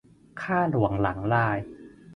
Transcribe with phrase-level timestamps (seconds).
[0.41, 1.57] ข้าหลวงหลังลาย